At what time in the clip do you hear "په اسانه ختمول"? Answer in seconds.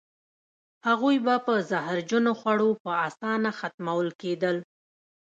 2.83-4.07